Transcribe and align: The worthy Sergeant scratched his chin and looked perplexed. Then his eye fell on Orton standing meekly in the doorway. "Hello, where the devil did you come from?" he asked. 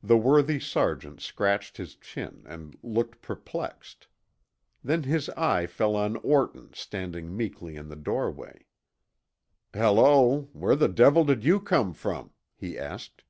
The 0.00 0.16
worthy 0.16 0.60
Sergeant 0.60 1.20
scratched 1.20 1.76
his 1.76 1.96
chin 1.96 2.44
and 2.46 2.78
looked 2.84 3.20
perplexed. 3.20 4.06
Then 4.84 5.02
his 5.02 5.28
eye 5.30 5.66
fell 5.66 5.96
on 5.96 6.14
Orton 6.18 6.70
standing 6.72 7.36
meekly 7.36 7.74
in 7.74 7.88
the 7.88 7.96
doorway. 7.96 8.64
"Hello, 9.72 10.42
where 10.52 10.76
the 10.76 10.86
devil 10.86 11.24
did 11.24 11.42
you 11.42 11.58
come 11.58 11.94
from?" 11.94 12.30
he 12.54 12.78
asked. 12.78 13.24